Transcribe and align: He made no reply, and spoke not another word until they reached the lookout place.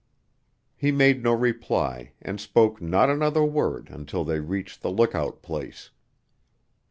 He 0.75 0.91
made 0.91 1.21
no 1.21 1.31
reply, 1.31 2.13
and 2.23 2.41
spoke 2.41 2.81
not 2.81 3.11
another 3.11 3.45
word 3.45 3.89
until 3.91 4.23
they 4.23 4.39
reached 4.39 4.81
the 4.81 4.89
lookout 4.89 5.43
place. 5.43 5.91